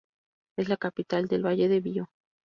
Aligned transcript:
Es 0.57 0.67
la 0.67 0.77
capital 0.77 1.27
del 1.27 1.45
valle 1.45 1.67
de 1.67 1.79
Vio. 1.79 2.09